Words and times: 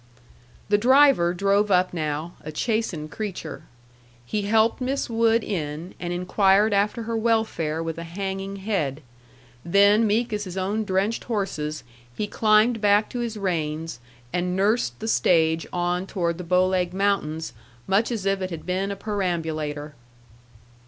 The 0.69 0.79
driver 0.79 1.31
drove 1.31 1.69
up 1.69 1.93
now, 1.93 2.33
a 2.41 2.51
chastened 2.51 3.11
creature. 3.11 3.65
He 4.25 4.41
helped 4.41 4.81
Miss 4.81 5.11
Wood 5.11 5.43
in, 5.43 5.93
and 5.99 6.11
inquired 6.11 6.73
after 6.73 7.03
her 7.03 7.15
welfare 7.15 7.83
with 7.83 7.99
a 7.99 8.03
hanging 8.03 8.55
head; 8.55 9.03
then 9.63 10.07
meek 10.07 10.33
as 10.33 10.45
his 10.45 10.57
own 10.57 10.85
drenched 10.85 11.25
horses, 11.25 11.83
he 12.17 12.25
climbed 12.25 12.81
back 12.81 13.11
to 13.11 13.19
his 13.19 13.37
reins, 13.37 13.99
and 14.33 14.55
nursed 14.55 14.99
the 14.99 15.07
stage 15.07 15.67
on 15.71 16.07
toward 16.07 16.39
the 16.39 16.43
Bow 16.43 16.65
Leg 16.69 16.95
Mountains 16.95 17.53
much 17.85 18.11
as 18.11 18.25
if 18.25 18.41
it 18.41 18.49
had 18.49 18.65
been 18.65 18.89
a 18.89 18.95
perambulator. 18.95 19.93